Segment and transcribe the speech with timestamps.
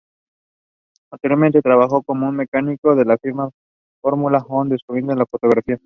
[1.11, 3.51] Posteriormente, trabajando como mecánico de la firma
[4.01, 5.77] Formula One descubrió la fotografía.